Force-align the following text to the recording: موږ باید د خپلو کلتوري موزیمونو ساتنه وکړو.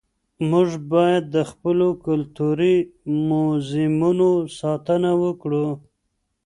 موږ 0.49 0.69
باید 0.91 1.23
د 1.35 1.37
خپلو 1.51 1.87
کلتوري 2.05 2.75
موزیمونو 3.29 4.29
ساتنه 4.59 5.11
وکړو. 5.23 5.67